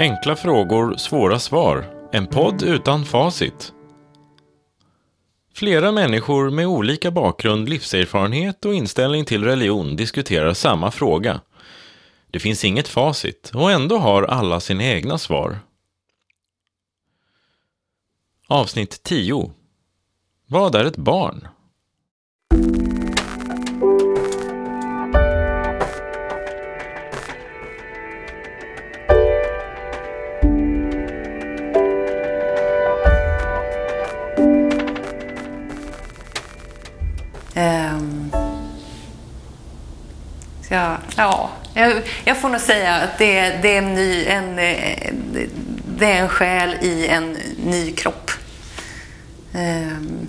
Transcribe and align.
Enkla 0.00 0.36
frågor, 0.36 0.96
svåra 0.96 1.38
svar. 1.38 2.08
En 2.12 2.26
podd 2.26 2.62
utan 2.62 3.04
facit. 3.04 3.72
Flera 5.54 5.92
människor 5.92 6.50
med 6.50 6.66
olika 6.66 7.10
bakgrund, 7.10 7.68
livserfarenhet 7.68 8.64
och 8.64 8.74
inställning 8.74 9.24
till 9.24 9.44
religion 9.44 9.96
diskuterar 9.96 10.54
samma 10.54 10.90
fråga. 10.90 11.40
Det 12.30 12.38
finns 12.38 12.64
inget 12.64 12.88
facit 12.88 13.50
och 13.54 13.70
ändå 13.70 13.98
har 13.98 14.22
alla 14.22 14.60
sina 14.60 14.84
egna 14.84 15.18
svar. 15.18 15.58
Avsnitt 18.48 19.02
10 19.02 19.50
Vad 20.46 20.74
är 20.74 20.84
ett 20.84 20.96
barn? 20.96 21.48
Jag, 42.30 42.40
får 42.40 42.48
nog 42.48 42.60
säga 42.60 42.94
att 42.94 43.18
det, 43.18 43.58
det, 43.62 43.74
är 43.74 43.78
en 43.78 43.94
ny, 43.94 44.24
en, 44.24 44.58
eh, 44.58 45.12
det 45.98 46.06
är 46.06 46.22
en 46.22 46.28
själ 46.28 46.76
i 46.82 47.06
en 47.06 47.36
ny 47.66 47.92
kropp. 47.92 48.30
Ehm. 49.52 50.28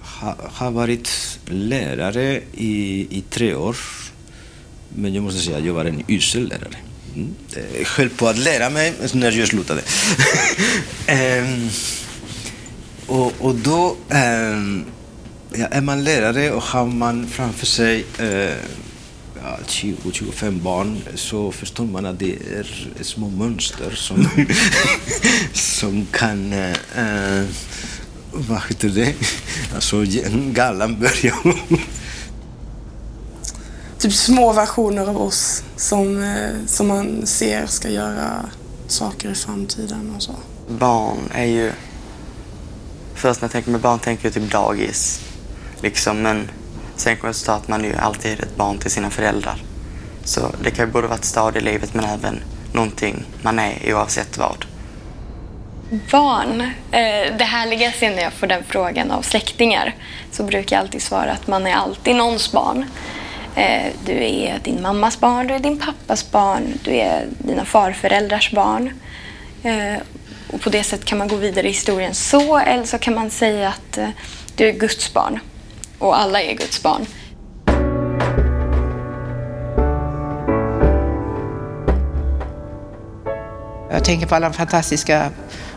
ha, 0.00 0.36
har 0.52 0.70
varit 0.70 1.38
lärare 1.46 2.40
i, 2.52 3.06
i 3.10 3.24
tre 3.30 3.54
år. 3.54 3.76
Men 4.88 5.14
jag 5.14 5.24
måste 5.24 5.40
säga 5.40 5.56
att 5.56 5.64
jag 5.64 5.74
var 5.74 5.84
en 5.84 6.04
usel 6.08 6.48
lärare. 6.48 6.76
Mm. 7.14 7.34
Jag 7.78 7.86
höll 7.86 8.08
på 8.08 8.28
att 8.28 8.38
lära 8.38 8.70
mig 8.70 8.94
när 9.12 9.32
jag 9.32 9.48
slutade. 9.48 9.82
um, 11.40 11.70
och, 13.16 13.32
och 13.38 13.54
då 13.54 13.96
Um, 14.10 14.84
ja, 15.52 15.66
är 15.66 15.80
man 15.80 16.04
lärare 16.04 16.50
och 16.50 16.62
har 16.62 16.86
man 16.86 17.26
framför 17.26 17.66
sig 17.66 18.04
uh, 18.20 18.54
ja, 19.42 19.58
20-25 19.66 20.60
barn 20.60 21.02
så 21.14 21.52
förstår 21.52 21.84
man 21.84 22.06
att 22.06 22.18
det 22.18 22.32
är 22.32 22.66
små 23.02 23.28
mönster 23.28 23.90
som, 23.94 24.28
som 25.52 26.06
kan 26.12 26.52
eh, 26.52 27.44
vad 28.32 28.62
heter 28.68 28.88
det? 28.88 29.14
Alltså 29.74 30.04
galan 30.52 31.00
börjar. 31.00 31.36
typ 33.98 34.12
små 34.12 34.52
versioner 34.52 35.08
av 35.08 35.22
oss 35.22 35.62
som, 35.76 36.22
eh, 36.22 36.66
som 36.66 36.88
man 36.88 37.26
ser 37.26 37.66
ska 37.66 37.90
göra 37.90 38.46
saker 38.86 39.30
i 39.30 39.34
framtiden 39.34 40.12
och 40.16 40.22
så. 40.22 40.34
Barn 40.68 41.18
är 41.34 41.44
ju... 41.44 41.72
Först 43.14 43.40
när 43.40 43.46
jag 43.46 43.52
tänker 43.52 43.70
med 43.70 43.80
barn 43.80 43.98
tänker 43.98 44.26
jag 44.26 44.34
typ 44.34 44.52
dagis. 44.52 45.20
Liksom, 45.80 46.22
men 46.22 46.50
sen 46.96 47.16
kommer 47.16 47.30
att 47.30 47.48
att 47.48 47.68
man 47.68 47.84
är 47.84 47.88
ju 47.88 47.96
alltid 47.96 48.40
ett 48.40 48.56
barn 48.56 48.78
till 48.78 48.90
sina 48.90 49.10
föräldrar. 49.10 49.62
Så 50.24 50.50
det 50.62 50.70
kan 50.70 50.86
ju 50.86 50.92
både 50.92 51.06
vara 51.06 51.18
ett 51.18 51.24
stadie 51.24 51.60
i 51.60 51.64
livet 51.64 51.94
men 51.94 52.04
även 52.04 52.42
någonting 52.72 53.24
man 53.42 53.58
är 53.58 53.94
oavsett 53.94 54.38
vad. 54.38 54.64
Barn. 56.10 56.60
Eh, 56.90 57.36
det 57.38 57.44
härligaste 57.44 58.06
är 58.06 58.10
när 58.10 58.22
jag 58.22 58.32
får 58.32 58.46
den 58.46 58.62
frågan 58.68 59.10
av 59.10 59.22
släktingar. 59.22 59.94
Så 60.30 60.42
brukar 60.42 60.76
jag 60.76 60.80
alltid 60.80 61.02
svara 61.02 61.32
att 61.32 61.46
man 61.46 61.66
är 61.66 61.74
alltid 61.74 62.16
någons 62.16 62.52
barn. 62.52 62.84
Eh, 63.54 63.92
du 64.04 64.12
är 64.12 64.58
din 64.64 64.82
mammas 64.82 65.20
barn, 65.20 65.46
du 65.46 65.54
är 65.54 65.58
din 65.58 65.78
pappas 65.78 66.30
barn, 66.30 66.78
du 66.84 66.90
är 66.90 67.26
dina 67.38 67.64
farföräldrars 67.64 68.52
barn. 68.52 69.00
Eh, 69.62 70.00
och 70.52 70.60
på 70.60 70.70
det 70.70 70.82
sättet 70.82 71.04
kan 71.04 71.18
man 71.18 71.28
gå 71.28 71.36
vidare 71.36 71.66
i 71.66 71.70
historien 71.70 72.14
så, 72.14 72.58
eller 72.58 72.84
så 72.84 72.98
kan 72.98 73.14
man 73.14 73.30
säga 73.30 73.68
att 73.68 73.98
du 74.56 74.68
är 74.68 74.72
Guds 74.72 75.12
barn. 75.12 75.40
Och 75.98 76.18
alla 76.18 76.42
är 76.42 76.54
Guds 76.54 76.82
barn. 76.82 77.06
Jag 83.90 84.04
tänker 84.04 84.26
på 84.26 84.34
alla 84.34 84.52
fantastiska 84.52 85.30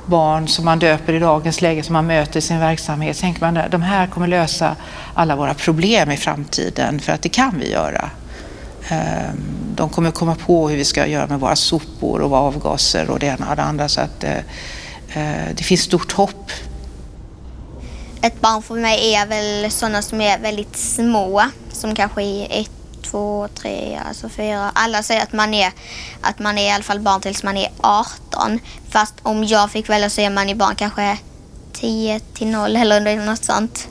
barn 0.05 0.47
som 0.47 0.65
man 0.65 0.79
döper 0.79 1.13
i 1.13 1.19
dagens 1.19 1.61
läge, 1.61 1.83
som 1.83 1.93
man 1.93 2.07
möter 2.07 2.39
i 2.39 2.41
sin 2.41 2.59
verksamhet. 2.59 3.15
Så 3.17 3.21
tänker 3.21 3.41
man 3.41 3.57
att 3.57 3.71
de 3.71 3.81
här 3.81 4.07
kommer 4.07 4.27
lösa 4.27 4.75
alla 5.13 5.35
våra 5.35 5.53
problem 5.53 6.11
i 6.11 6.17
framtiden, 6.17 6.99
för 6.99 7.13
att 7.13 7.21
det 7.21 7.29
kan 7.29 7.59
vi 7.59 7.71
göra. 7.71 8.09
Ehm, 8.89 9.37
de 9.75 9.89
kommer 9.89 10.11
komma 10.11 10.35
på 10.35 10.69
hur 10.69 10.77
vi 10.77 10.85
ska 10.85 11.07
göra 11.07 11.27
med 11.27 11.39
våra 11.39 11.55
sopor 11.55 12.21
och 12.21 12.33
avgaser 12.33 13.09
och 13.09 13.19
det 13.19 13.25
ena 13.25 13.49
och 13.49 13.55
det 13.55 13.63
andra. 13.63 13.87
Så 13.87 14.01
att 14.01 14.23
eh, 14.23 14.37
eh, 15.13 15.47
det 15.55 15.63
finns 15.63 15.81
stort 15.81 16.11
hopp. 16.11 16.51
Ett 18.21 18.41
barn 18.41 18.61
för 18.61 18.75
mig 18.75 19.13
är 19.15 19.25
väl 19.25 19.71
sådana 19.71 20.01
som 20.01 20.21
är 20.21 20.39
väldigt 20.39 20.77
små, 20.77 21.43
som 21.71 21.95
kanske 21.95 22.23
är 22.23 22.61
ett, 22.61 22.71
två, 23.01 23.47
tre, 23.55 23.99
alltså 24.07 24.29
fyra. 24.29 24.71
Alla 24.75 25.03
säger 25.03 25.23
att 25.23 25.33
man 25.33 25.53
är, 25.53 25.71
att 26.21 26.39
man 26.39 26.57
är 26.57 26.67
i 26.67 26.71
alla 26.71 26.83
fall 26.83 26.99
barn 26.99 27.21
tills 27.21 27.43
man 27.43 27.57
är 27.57 27.71
18. 27.81 28.59
Fast 28.89 29.13
om 29.23 29.43
jag 29.43 29.71
fick 29.71 29.89
välja 29.89 30.09
så 30.09 30.21
är 30.21 30.29
man 30.29 30.49
ju 30.49 30.55
barn 30.55 30.75
kanske 30.75 31.17
10 31.73 32.19
till 32.19 32.47
0 32.47 32.75
eller 32.75 33.15
något 33.15 33.43
sånt. 33.43 33.87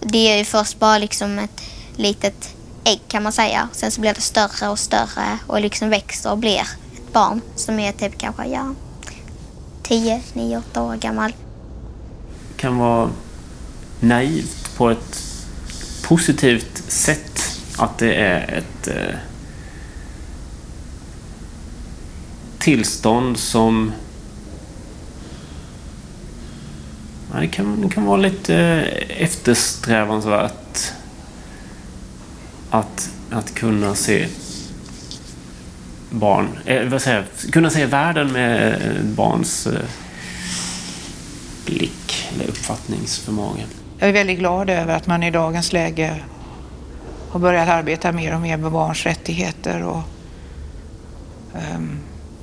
Det 0.00 0.32
är 0.32 0.38
ju 0.38 0.44
först 0.44 0.78
bara 0.78 0.98
liksom 0.98 1.38
ett 1.38 1.62
litet 1.96 2.54
ägg 2.84 3.00
kan 3.08 3.22
man 3.22 3.32
säga. 3.32 3.68
Sen 3.72 3.90
så 3.90 4.00
blir 4.00 4.14
det 4.14 4.20
större 4.20 4.68
och 4.68 4.78
större 4.78 5.38
och 5.46 5.60
liksom 5.60 5.90
växer 5.90 6.30
och 6.30 6.38
blir 6.38 6.60
ett 6.60 7.12
barn 7.12 7.40
som 7.56 7.78
är 7.78 7.92
typ 7.92 8.18
kanske, 8.18 8.44
ja, 8.46 8.74
10, 9.82 10.22
9, 10.32 10.58
8 10.58 10.82
år 10.82 10.96
gammal 10.96 11.32
kan 12.62 12.78
vara 12.78 13.10
naivt 14.00 14.76
på 14.76 14.90
ett 14.90 15.22
positivt 16.02 16.82
sätt. 16.88 17.60
Att 17.76 17.98
det 17.98 18.14
är 18.14 18.58
ett 18.58 18.88
eh, 18.88 19.16
tillstånd 22.58 23.38
som... 23.38 23.92
Ja, 27.32 27.40
det, 27.40 27.46
kan, 27.46 27.80
det 27.80 27.88
kan 27.88 28.04
vara 28.04 28.16
lite 28.16 28.56
eh, 28.56 29.22
eftersträvansvärt 29.22 30.92
att, 32.70 33.10
att 33.30 33.54
kunna 33.54 33.94
se 33.94 34.28
barn, 36.10 36.48
eh, 36.64 36.88
vad 36.88 37.02
säger 37.02 37.16
jag, 37.16 37.52
kunna 37.52 37.70
se 37.70 37.86
världen 37.86 38.32
med 38.32 38.72
eh, 38.72 39.02
barns 39.04 39.66
eh, 39.66 39.80
blick 41.66 42.01
uppfattningsförmåga. 42.62 43.62
Jag 43.98 44.08
är 44.08 44.12
väldigt 44.12 44.38
glad 44.38 44.70
över 44.70 44.94
att 44.94 45.06
man 45.06 45.22
i 45.22 45.30
dagens 45.30 45.72
läge 45.72 46.16
har 47.30 47.40
börjat 47.40 47.68
arbeta 47.68 48.12
mer 48.12 48.34
och 48.34 48.40
mer 48.40 48.56
med 48.56 48.72
barns 48.72 49.06
rättigheter. 49.06 49.82
Och, 49.82 50.02
ehm, 51.54 51.98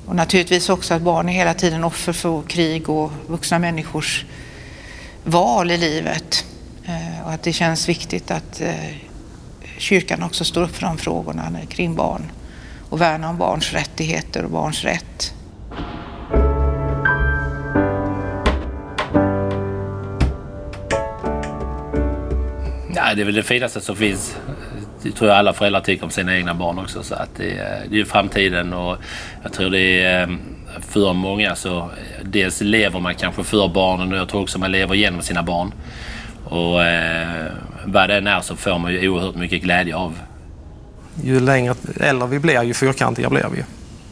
och 0.06 0.16
naturligtvis 0.16 0.70
också 0.70 0.94
att 0.94 1.02
barn 1.02 1.30
är 1.30 1.34
hela 1.34 1.54
tiden 1.54 1.84
offer 1.84 2.14
för 2.14 2.42
krig 2.42 2.90
och 2.90 3.12
vuxna 3.28 3.60
människors 3.60 4.26
val 5.24 5.72
i 5.72 5.78
livet. 5.78 6.46
Eh, 6.86 7.26
och 7.26 7.32
att 7.32 7.44
det 7.44 7.54
känns 7.54 7.90
viktigt 7.90 8.32
att 8.32 8.62
eh, 8.62 8.96
kyrkan 9.78 10.24
också 10.24 10.46
står 10.46 10.64
upp 10.64 10.76
för 10.76 10.86
de 10.86 10.98
frågorna 10.98 11.52
kring 11.70 11.96
barn 11.96 12.32
och 12.90 13.02
värnar 13.02 13.30
om 13.30 13.38
barns 13.38 13.74
rättigheter 13.74 14.44
och 14.44 14.52
barns 14.52 14.84
rätt. 14.84 15.34
Nej, 23.10 23.16
det 23.16 23.22
är 23.22 23.26
väl 23.26 23.36
det 23.36 23.44
finaste 23.44 23.82
som 23.82 23.96
finns. 23.96 24.36
Det 25.04 25.12
tror 25.12 25.30
jag 25.30 25.40
alla 25.40 25.54
föräldrar 25.54 25.82
tycker 25.82 26.04
om 26.04 26.10
sina 26.10 26.36
egna 26.38 26.54
barn 26.54 26.80
också. 26.80 27.04
Så 27.04 27.16
att 27.16 27.30
det, 27.38 27.52
är- 27.58 27.84
det 27.90 27.96
är 27.96 27.98
ju 27.98 28.06
framtiden 28.06 28.74
och 28.74 28.98
jag 29.44 29.54
tror 29.54 29.70
det 29.70 30.02
är 30.04 30.22
eh, 30.22 30.36
för 30.80 31.14
många 31.14 31.56
så 31.56 31.78
eh, 31.78 31.86
dels 32.24 32.62
lever 32.62 33.00
man 33.00 33.16
kanske 33.16 33.44
för 33.44 33.68
barnen 33.68 34.12
och 34.14 34.18
jag 34.18 34.30
tror 34.30 34.42
också 34.42 34.60
man 34.60 34.72
lever 34.72 34.96
genom 34.96 35.22
sina 35.22 35.44
barn. 35.44 35.74
Och 36.46 36.84
eh, 36.84 37.46
vad 37.86 38.10
det 38.10 38.18
än 38.18 38.28
är 38.28 38.42
så 38.42 38.56
får 38.56 38.78
man 38.80 38.92
ju 38.92 39.10
oerhört 39.10 39.36
mycket 39.36 39.62
glädje 39.64 39.96
av. 39.96 40.20
Ju 41.24 41.40
längre 41.40 41.76
äldre 42.02 42.28
vi 42.28 42.40
blir, 42.40 42.64
ju 42.64 42.74
fyrkantiga 42.74 43.30
blir 43.30 43.46
vi. 43.56 43.64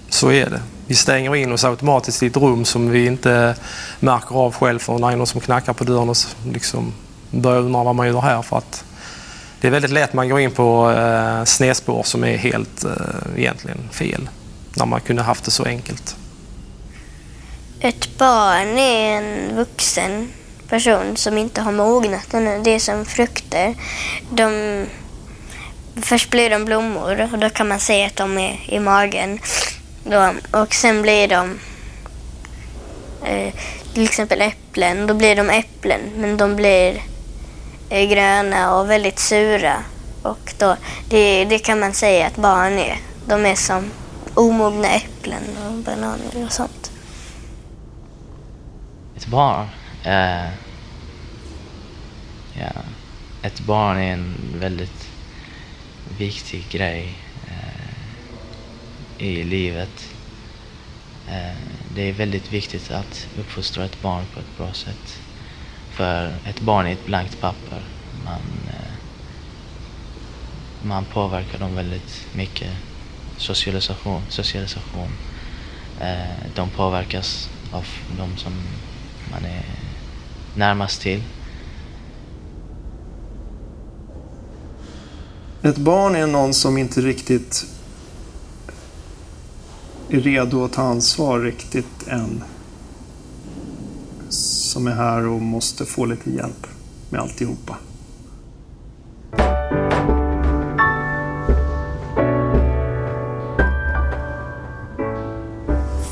Så 0.09 0.31
är 0.31 0.50
det. 0.50 0.61
Vi 0.88 0.95
stänger 0.95 1.35
in 1.35 1.51
oss 1.51 1.65
automatiskt 1.65 2.23
i 2.23 2.27
ett 2.27 2.38
rum 2.38 2.65
som 2.65 2.89
vi 2.89 3.05
inte 3.05 3.55
märker 4.00 4.35
av 4.35 4.53
själv 4.53 4.79
förrän 4.79 5.01
det 5.01 5.07
är 5.07 5.15
någon 5.15 5.27
som 5.27 5.41
knackar 5.41 5.73
på 5.73 5.83
dörren 5.83 6.09
och 6.09 6.15
liksom 6.53 6.93
börjar 7.31 7.59
undra 7.59 7.83
vad 7.83 7.95
man 7.95 8.07
gör 8.07 8.21
här. 8.21 8.41
För 8.41 8.57
att 8.57 8.83
det 9.62 9.68
är 9.68 9.71
väldigt 9.71 9.91
lätt 9.91 10.13
man 10.13 10.29
går 10.29 10.39
in 10.39 10.51
på 10.51 10.91
eh, 10.91 11.44
snedspår 11.44 12.03
som 12.03 12.24
är 12.24 12.38
helt 12.38 12.83
eh, 12.83 12.91
egentligen 13.38 13.89
fel. 13.91 14.29
När 14.75 14.85
man 14.85 15.01
kunde 15.01 15.21
haft 15.21 15.44
det 15.44 15.51
så 15.51 15.63
enkelt. 15.63 16.15
Ett 17.79 18.18
barn 18.18 18.77
är 18.77 19.18
en 19.18 19.56
vuxen 19.56 20.31
person 20.69 21.18
som 21.18 21.38
inte 21.38 21.62
har 21.62 21.71
mognat 21.71 22.33
ännu. 22.33 22.62
Det 22.63 22.71
är 22.71 22.79
som 22.79 23.06
frukter. 23.06 23.75
De, 24.31 24.85
först 26.01 26.29
blir 26.29 26.50
de 26.50 26.65
blommor 26.65 27.29
och 27.33 27.39
då 27.39 27.50
kan 27.50 27.68
man 27.68 27.79
se 27.79 28.06
att 28.06 28.15
de 28.15 28.38
är 28.38 28.59
i 28.68 28.79
magen. 28.79 29.39
Då, 30.03 30.33
och 30.51 30.74
sen 30.74 31.01
blir 31.01 31.27
de 31.27 31.59
eh, 33.25 33.53
till 33.94 34.03
exempel 34.03 34.41
äpplen. 34.41 35.07
Då 35.07 35.13
blir 35.13 35.35
de 35.35 35.50
äpplen 35.50 36.01
men 36.15 36.38
de 36.38 36.56
blir 36.56 37.01
är 37.89 38.06
gröna 38.06 38.75
och 38.75 38.89
väldigt 38.89 39.19
sura. 39.19 39.84
Och 40.22 40.54
då, 40.57 40.75
det, 41.10 41.45
det 41.45 41.60
kan 41.60 41.80
man 41.80 41.94
säga 41.94 42.28
att 42.28 42.36
barn 42.36 42.74
är. 42.74 42.98
De 43.25 43.45
är 43.45 43.56
som 43.56 43.92
omogna 44.34 44.88
äpplen 44.88 45.44
och 45.68 45.74
bananer 45.74 46.45
och 46.45 46.51
sånt. 46.51 46.92
Ett 49.16 49.28
barn 49.28 49.68
Uh, 50.07 50.50
Ja, 52.60 52.72
ett 53.42 53.60
barn 53.60 53.98
är 53.98 54.13
en 54.13 54.36
väldigt 54.56 55.10
viktig 56.18 56.69
grej 56.69 57.13
uh, 57.48 59.24
i 59.28 59.44
livet. 59.44 60.13
Uh, 61.28 61.57
det 61.95 62.01
är 62.01 62.13
väldigt 62.13 62.54
viktigt 62.54 62.92
att 62.92 63.28
uppfostra 63.39 63.86
ett 63.86 64.01
barn 64.01 64.25
på 64.34 64.39
ett 64.39 64.57
bra 64.57 64.74
sätt. 64.74 65.19
För 65.97 66.35
ett 66.45 66.61
barn 66.61 66.88
är 66.88 66.91
ett 66.94 67.05
blankt 67.05 67.41
papper. 67.41 67.81
Man, 68.25 68.41
eh, 68.67 68.91
man 70.83 71.05
påverkar 71.05 71.59
dem 71.59 71.75
väldigt 71.75 72.27
mycket. 72.35 72.71
Socialisation. 73.38 74.21
socialisation. 74.29 75.09
Eh, 76.01 76.51
de 76.55 76.69
påverkas 76.69 77.49
av 77.71 77.85
de 78.17 78.38
som 78.38 78.53
man 79.31 79.45
är 79.45 79.65
närmast 80.55 81.01
till. 81.01 81.23
Ett 85.61 85.77
barn 85.77 86.15
är 86.15 86.27
någon 86.27 86.53
som 86.53 86.77
inte 86.77 87.01
riktigt 87.01 87.65
är 90.09 90.19
redo 90.19 90.65
att 90.65 90.73
ta 90.73 90.81
ansvar 90.81 91.39
riktigt 91.39 92.07
än. 92.07 92.43
Som 94.77 94.88
är 94.88 94.95
här 94.95 95.27
och 95.27 95.41
måste 95.41 95.85
få 95.85 96.06
lite 96.06 96.29
hjälp 96.29 96.68
med 97.09 97.21
alltihopa. 97.21 97.77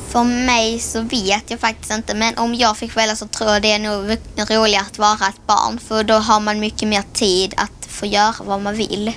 För 0.08 0.24
mig 0.24 0.78
så 0.78 1.00
vet 1.00 1.50
jag 1.50 1.60
faktiskt 1.60 1.92
inte, 1.92 2.14
men 2.14 2.38
om 2.38 2.54
jag 2.54 2.76
fick 2.76 2.96
välja 2.96 3.16
så 3.16 3.26
tror 3.26 3.50
jag 3.50 3.62
det 3.62 3.72
är 3.72 3.78
nog 3.78 4.16
roligare 4.50 4.84
att 4.90 4.98
vara 4.98 5.28
ett 5.28 5.46
barn. 5.46 5.78
För 5.78 6.04
då 6.04 6.14
har 6.14 6.40
man 6.40 6.60
mycket 6.60 6.88
mer 6.88 7.02
tid 7.12 7.54
att 7.56 7.86
få 7.86 8.06
göra 8.06 8.34
vad 8.44 8.62
man 8.62 8.76
vill. 8.76 9.12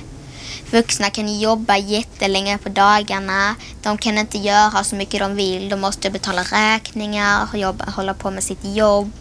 Vuxna 0.71 1.09
kan 1.09 1.39
jobba 1.39 1.77
jättelänge 1.77 2.57
på 2.57 2.69
dagarna. 2.69 3.55
De 3.81 3.97
kan 3.97 4.17
inte 4.17 4.37
göra 4.37 4.83
så 4.83 4.95
mycket 4.95 5.19
de 5.19 5.35
vill. 5.35 5.69
De 5.69 5.79
måste 5.79 6.09
betala 6.09 6.41
räkningar, 6.43 7.47
jobba, 7.53 7.85
hålla 7.85 8.13
på 8.13 8.31
med 8.31 8.43
sitt 8.43 8.65
jobb. 8.65 9.11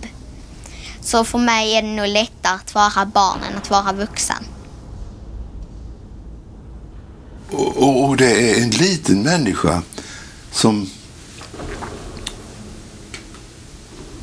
Så 1.00 1.24
för 1.24 1.38
mig 1.38 1.74
är 1.76 1.82
det 1.82 1.88
nog 1.88 2.08
lättare 2.08 2.54
att 2.54 2.74
vara 2.74 3.06
barn 3.06 3.38
än 3.50 3.58
att 3.58 3.70
vara 3.70 3.92
vuxen. 3.92 4.44
Och, 7.50 7.76
och, 7.76 8.04
och 8.04 8.16
det 8.16 8.50
är 8.50 8.62
en 8.62 8.70
liten 8.70 9.22
människa 9.22 9.82
som 10.50 10.90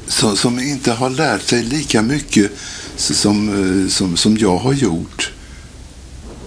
som, 0.07 0.37
som 0.37 0.59
inte 0.59 0.91
har 0.91 1.09
lärt 1.09 1.41
sig 1.41 1.63
lika 1.63 2.01
mycket 2.01 2.51
som, 2.95 3.49
eh, 3.49 3.89
som, 3.89 4.17
som 4.17 4.37
jag 4.37 4.57
har 4.57 4.73
gjort. 4.73 5.31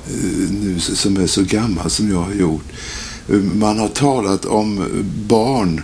Eh, 0.06 0.50
nu 0.50 0.80
som 0.80 1.16
är 1.16 1.26
så 1.26 1.42
gammal 1.42 1.90
som 1.90 2.10
jag 2.10 2.22
har 2.22 2.34
gjort. 2.34 2.64
Man 3.54 3.78
har 3.78 3.88
talat 3.88 4.44
om 4.44 4.84
barn. 5.28 5.82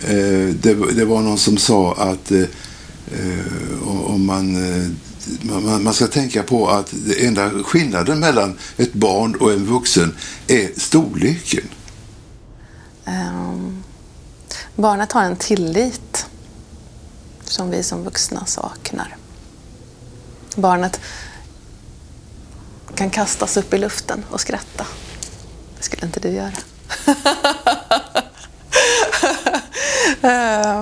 Eh, 0.00 0.54
det 0.94 1.04
var 1.04 1.22
någon 1.22 1.38
som 1.38 1.56
sa 1.56 1.94
att 1.94 2.32
Eh, 3.14 3.88
och 3.88 4.10
eh, 4.10 4.16
man, 4.16 4.52
man, 5.42 5.82
man 5.82 5.94
ska 5.94 6.06
tänka 6.06 6.42
på 6.42 6.68
att 6.68 6.90
den 6.90 7.26
enda 7.28 7.50
skillnaden 7.50 8.20
mellan 8.20 8.58
ett 8.76 8.92
barn 8.92 9.34
och 9.34 9.52
en 9.52 9.66
vuxen 9.66 10.16
är 10.46 10.80
storleken. 10.80 11.68
Um, 13.04 13.84
barnet 14.76 15.12
har 15.12 15.22
en 15.22 15.36
tillit 15.36 16.26
som 17.44 17.70
vi 17.70 17.82
som 17.82 18.04
vuxna 18.04 18.46
saknar. 18.46 19.16
Barnet 20.56 21.00
kan 22.94 23.10
kastas 23.10 23.56
upp 23.56 23.74
i 23.74 23.78
luften 23.78 24.24
och 24.30 24.40
skratta. 24.40 24.86
Det 25.76 25.82
skulle 25.84 26.06
inte 26.06 26.20
du 26.20 26.28
göra. 26.28 26.52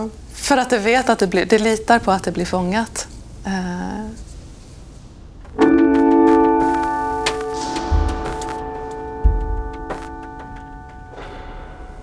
um. 0.00 0.10
för 0.42 0.56
att 0.56 0.70
det 0.70 0.78
vet 0.78 1.08
att 1.08 1.18
det, 1.18 1.26
blir, 1.26 1.44
det 1.44 1.58
litar 1.58 1.98
på 1.98 2.10
att 2.10 2.24
det 2.24 2.32
blir 2.32 2.44
fångat. 2.44 3.06
Eh. 3.46 4.06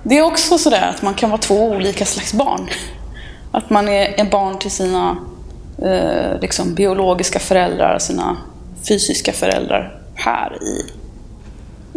Det 0.03 0.17
är 0.17 0.23
också 0.23 0.57
sådär 0.57 0.89
att 0.95 1.01
man 1.01 1.13
kan 1.13 1.29
vara 1.29 1.41
två 1.41 1.69
olika 1.69 2.05
slags 2.05 2.33
barn. 2.33 2.69
Att 3.51 3.69
man 3.69 3.89
är 3.89 4.19
en 4.19 4.29
barn 4.29 4.59
till 4.59 4.71
sina 4.71 5.17
eh, 5.77 6.39
liksom 6.41 6.75
biologiska 6.75 7.39
föräldrar, 7.39 7.99
sina 7.99 8.37
fysiska 8.87 9.31
föräldrar 9.33 10.01
här 10.15 10.57
i, 10.63 10.85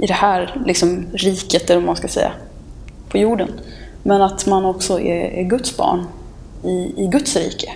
i 0.03 0.07
det 0.07 0.15
här 0.15 0.63
liksom, 0.67 1.07
riket, 1.13 1.71
eller 1.71 1.81
vad 1.81 1.87
man 1.87 1.97
ska 1.97 2.09
säga, 2.09 2.33
på 3.09 3.19
jorden. 3.19 3.49
Men 4.03 4.23
att 4.23 4.47
man 4.47 4.65
också 4.65 5.01
är, 5.01 5.39
är 5.39 5.43
Guds 5.43 5.77
barn 5.77 6.07
i, 6.65 6.95
i 6.97 7.07
Guds 7.07 7.37
rike. 7.37 7.73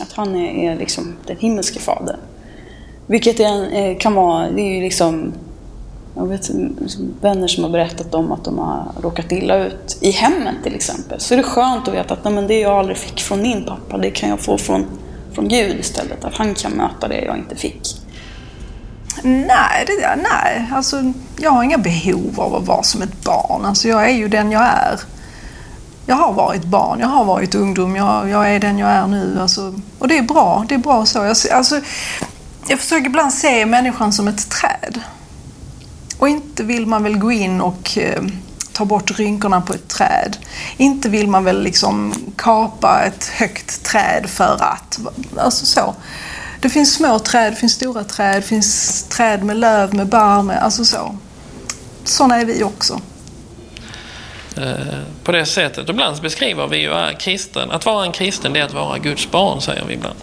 Att 0.00 0.12
han 0.12 0.36
är, 0.36 0.72
är 0.72 0.76
liksom 0.76 1.16
den 1.26 1.36
himmelske 1.36 1.80
fadern. 1.80 2.20
Vilket 3.06 3.40
är 3.40 3.76
eh, 3.76 3.98
kan 3.98 4.14
vara, 4.14 4.50
det 4.50 4.60
är 4.60 4.74
ju 4.74 4.80
liksom 4.80 5.32
jag 6.16 6.26
vet 6.26 6.48
liksom 6.80 7.14
vänner 7.20 7.46
som 7.46 7.64
har 7.64 7.70
berättat 7.70 8.14
om 8.14 8.32
att 8.32 8.44
de 8.44 8.58
har 8.58 8.92
råkat 9.02 9.32
illa 9.32 9.64
ut 9.64 9.98
i 10.00 10.10
hemmet 10.10 10.54
till 10.62 10.74
exempel. 10.74 11.20
Så 11.20 11.34
är 11.34 11.38
det 11.38 11.44
skönt 11.44 11.88
att 11.88 11.94
veta 11.94 12.14
att 12.14 12.24
nej, 12.24 12.32
men 12.32 12.46
det 12.46 12.60
jag 12.60 12.78
aldrig 12.78 12.96
fick 12.96 13.20
från 13.20 13.42
min 13.42 13.64
pappa, 13.64 13.98
det 13.98 14.10
kan 14.10 14.28
jag 14.28 14.40
få 14.40 14.58
från, 14.58 14.86
från 15.32 15.48
Gud 15.48 15.80
istället. 15.80 16.24
Att 16.24 16.34
han 16.34 16.54
kan 16.54 16.72
möta 16.72 17.08
det 17.08 17.20
jag 17.24 17.36
inte 17.36 17.56
fick. 17.56 17.80
Nej, 19.22 19.84
det, 19.86 20.16
nej. 20.16 20.70
Alltså, 20.72 21.12
jag 21.38 21.50
har 21.50 21.62
inga 21.62 21.78
behov 21.78 22.40
av 22.40 22.54
att 22.54 22.66
vara 22.66 22.82
som 22.82 23.02
ett 23.02 23.24
barn. 23.24 23.64
Alltså, 23.64 23.88
jag 23.88 24.10
är 24.10 24.14
ju 24.14 24.28
den 24.28 24.52
jag 24.52 24.62
är. 24.62 25.00
Jag 26.06 26.16
har 26.16 26.32
varit 26.32 26.64
barn, 26.64 27.00
jag 27.00 27.08
har 27.08 27.24
varit 27.24 27.54
ungdom, 27.54 27.96
jag, 27.96 28.28
jag 28.28 28.54
är 28.54 28.60
den 28.60 28.78
jag 28.78 28.90
är 28.90 29.06
nu. 29.06 29.38
Alltså, 29.40 29.74
och 29.98 30.08
det 30.08 30.18
är 30.18 30.22
bra, 30.22 30.64
det 30.68 30.74
är 30.74 30.78
bra 30.78 31.06
så. 31.06 31.18
Jag, 31.18 31.36
alltså, 31.52 31.80
jag 32.68 32.78
försöker 32.78 33.06
ibland 33.06 33.32
se 33.32 33.66
människan 33.66 34.12
som 34.12 34.28
ett 34.28 34.50
träd. 34.50 35.00
Och 36.18 36.28
inte 36.28 36.62
vill 36.62 36.86
man 36.86 37.02
väl 37.02 37.18
gå 37.18 37.32
in 37.32 37.60
och 37.60 37.98
eh, 37.98 38.22
ta 38.72 38.84
bort 38.84 39.18
rynkorna 39.18 39.60
på 39.60 39.74
ett 39.74 39.88
träd. 39.88 40.36
Inte 40.76 41.08
vill 41.08 41.28
man 41.28 41.44
väl 41.44 41.62
liksom 41.62 42.14
kapa 42.36 43.02
ett 43.02 43.24
högt 43.24 43.82
träd 43.84 44.26
för 44.30 44.62
att. 44.62 44.98
Alltså 45.36 45.66
så. 45.66 45.94
Det 46.60 46.68
finns 46.68 46.94
små 46.94 47.18
träd, 47.18 47.52
det 47.52 47.56
finns 47.56 47.72
stora 47.72 48.04
träd, 48.04 48.36
det 48.36 48.42
finns 48.42 49.02
träd 49.02 49.44
med 49.44 49.56
löv, 49.56 49.94
med 49.94 50.06
barr, 50.06 50.42
med, 50.42 50.62
alltså 50.62 50.84
så. 50.84 51.16
Sådana 52.04 52.40
är 52.40 52.44
vi 52.44 52.64
också. 52.64 53.00
Eh, 54.56 54.74
på 55.24 55.32
det 55.32 55.46
sättet. 55.46 55.88
Ibland 55.88 56.22
beskriver 56.22 56.66
vi 56.66 56.76
ju 56.76 57.14
kristen, 57.18 57.70
att 57.70 57.86
vara 57.86 58.04
en 58.04 58.12
kristen 58.12 58.52
det 58.52 58.60
är 58.60 58.64
att 58.64 58.72
vara 58.72 58.98
Guds 58.98 59.30
barn, 59.30 59.60
säger 59.60 59.84
vi 59.84 59.94
ibland. 59.94 60.18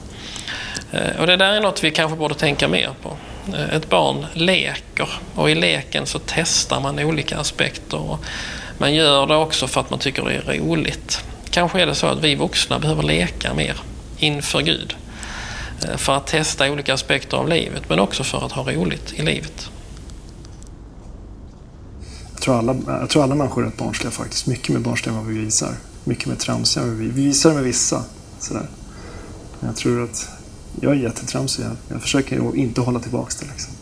Eh, 0.91 1.19
och 1.19 1.27
det 1.27 1.37
där 1.37 1.53
är 1.53 1.61
något 1.61 1.83
vi 1.83 1.91
kanske 1.91 2.17
borde 2.17 2.35
tänka 2.35 2.67
mer 2.67 2.89
på. 3.01 3.17
Eh, 3.53 3.75
ett 3.75 3.89
barn 3.89 4.25
leker 4.33 5.09
och 5.35 5.51
i 5.51 5.55
leken 5.55 6.05
så 6.05 6.19
testar 6.25 6.79
man 6.79 6.99
olika 6.99 7.37
aspekter. 7.37 8.17
Man 8.77 8.93
gör 8.93 9.27
det 9.27 9.35
också 9.35 9.67
för 9.67 9.81
att 9.81 9.89
man 9.89 9.99
tycker 9.99 10.23
det 10.23 10.33
är 10.33 10.57
roligt. 10.57 11.23
Kanske 11.49 11.81
är 11.81 11.85
det 11.85 11.95
så 11.95 12.07
att 12.07 12.19
vi 12.19 12.35
vuxna 12.35 12.79
behöver 12.79 13.03
leka 13.03 13.53
mer 13.53 13.77
inför 14.17 14.61
Gud. 14.61 14.95
För 15.97 16.17
att 16.17 16.27
testa 16.27 16.71
olika 16.71 16.93
aspekter 16.93 17.37
av 17.37 17.49
livet 17.49 17.89
men 17.89 17.99
också 17.99 18.23
för 18.23 18.45
att 18.45 18.51
ha 18.51 18.63
roligt 18.63 19.13
i 19.13 19.21
livet. 19.21 19.69
Jag 22.41 22.45
tror 22.45 22.57
alla, 22.57 22.75
jag 22.87 23.09
tror 23.09 23.23
alla 23.23 23.35
människor 23.35 23.61
är 23.61 23.65
rätt 23.65 23.77
barnsliga 23.77 24.11
faktiskt. 24.11 24.47
Mycket 24.47 24.69
mer 24.69 24.79
barnsliga 24.79 25.15
än 25.15 25.25
vad 25.25 25.33
vi 25.33 25.39
visar. 25.39 25.75
Mycket 26.03 26.25
mer 26.25 26.35
tramsiga 26.35 26.83
än 26.83 26.97
vi 26.97 27.05
Vi 27.05 27.11
visar 27.11 27.49
det 27.49 27.55
med 27.55 27.63
vissa. 27.63 28.03
Sådär. 28.39 28.69
Men 29.59 29.67
jag 29.67 29.75
tror 29.75 30.03
att 30.03 30.29
jag 30.81 30.91
är 30.91 30.95
jättetramsig. 30.95 31.65
Jag 31.87 32.01
försöker 32.01 32.49
att 32.49 32.55
inte 32.55 32.81
hålla 32.81 32.99
tillbaka 32.99 33.33
det. 33.39 33.45
Liksom. 33.45 33.73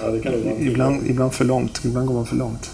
Ja, 0.00 0.10
det 0.10 0.20
kan 0.20 0.34
ibland, 0.60 1.06
ibland 1.06 1.34
för 1.34 1.44
långt. 1.44 1.84
Ibland 1.84 2.06
går 2.06 2.14
man 2.14 2.26
för 2.26 2.36
långt. 2.36 2.70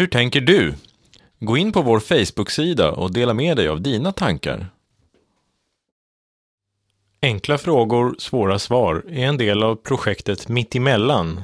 Hur 0.00 0.06
tänker 0.06 0.40
du? 0.40 0.74
Gå 1.40 1.56
in 1.56 1.72
på 1.72 1.82
vår 1.82 2.00
Facebook-sida 2.00 2.92
och 2.92 3.12
dela 3.12 3.34
med 3.34 3.56
dig 3.56 3.68
av 3.68 3.80
dina 3.80 4.12
tankar. 4.12 4.66
Enkla 7.22 7.58
frågor, 7.58 8.14
svåra 8.18 8.58
svar 8.58 9.04
är 9.08 9.26
en 9.26 9.36
del 9.36 9.62
av 9.62 9.76
projektet 9.76 10.48
Mittemellan. 10.48 11.42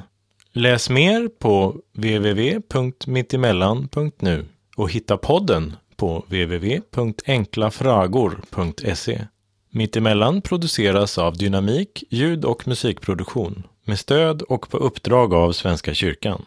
Läs 0.51 0.89
mer 0.89 1.29
på 1.39 1.75
www.mittemellan.nu 1.93 4.45
och 4.77 4.91
hitta 4.91 5.17
podden 5.17 5.75
på 5.95 6.25
www.enklafragor.se. 6.27 9.25
Mittemellan 9.69 10.41
produceras 10.41 11.17
av 11.17 11.37
Dynamik 11.37 12.03
ljud 12.09 12.45
och 12.45 12.67
musikproduktion 12.67 13.63
med 13.85 13.99
stöd 13.99 14.41
och 14.41 14.69
på 14.69 14.77
uppdrag 14.77 15.33
av 15.33 15.51
Svenska 15.51 15.93
kyrkan. 15.93 16.45